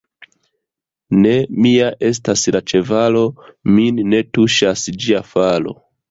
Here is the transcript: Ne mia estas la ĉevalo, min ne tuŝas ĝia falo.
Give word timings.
Ne 1.17 1.33
mia 1.65 1.89
estas 2.07 2.45
la 2.55 2.61
ĉevalo, 2.71 3.21
min 3.75 4.01
ne 4.13 4.23
tuŝas 4.39 4.87
ĝia 5.05 5.21
falo. 5.35 5.75